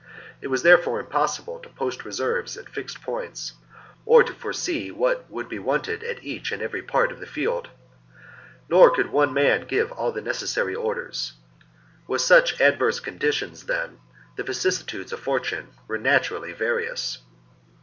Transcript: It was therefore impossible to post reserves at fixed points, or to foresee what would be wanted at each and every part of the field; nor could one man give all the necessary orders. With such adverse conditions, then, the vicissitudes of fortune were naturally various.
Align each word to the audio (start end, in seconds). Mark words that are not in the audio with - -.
It 0.41 0.47
was 0.47 0.63
therefore 0.63 0.99
impossible 0.99 1.59
to 1.59 1.69
post 1.69 2.05
reserves 2.05 2.57
at 2.57 2.67
fixed 2.67 3.03
points, 3.03 3.53
or 4.03 4.23
to 4.23 4.33
foresee 4.33 4.89
what 4.89 5.29
would 5.29 5.47
be 5.47 5.59
wanted 5.59 6.03
at 6.03 6.23
each 6.23 6.51
and 6.51 6.59
every 6.59 6.81
part 6.81 7.11
of 7.11 7.19
the 7.19 7.27
field; 7.27 7.69
nor 8.67 8.89
could 8.89 9.11
one 9.11 9.31
man 9.31 9.67
give 9.67 9.91
all 9.91 10.11
the 10.11 10.19
necessary 10.23 10.73
orders. 10.73 11.33
With 12.07 12.21
such 12.21 12.59
adverse 12.59 12.99
conditions, 12.99 13.67
then, 13.67 13.99
the 14.37 14.43
vicissitudes 14.43 15.13
of 15.13 15.19
fortune 15.19 15.67
were 15.87 15.99
naturally 15.99 16.51
various. 16.51 17.19